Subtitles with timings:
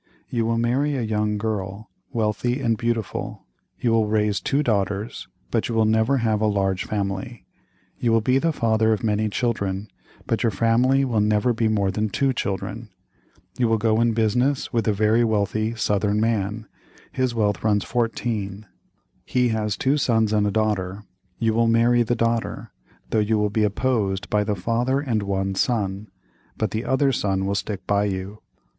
[0.31, 3.45] You will marry a young girl, wealthy and beautiful.
[3.79, 7.45] You will raise two daughters, but you will never have a large family.
[7.99, 9.89] You will be the father of many children,
[10.25, 12.89] but your family will never be more than two children.
[13.59, 16.65] You will go in business with a very wealthy Southern man,
[17.11, 21.03] his wealth runs 14—he has two sons and a daughter.
[21.37, 22.71] You will marry the daughter,
[23.11, 26.07] though you will be opposed by the father and one son,
[26.57, 28.39] but the other son will stick by you.